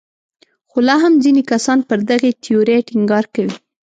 [0.69, 3.55] خو لا هم ځینې کسان پر دغې تیورۍ ټینګار کوي.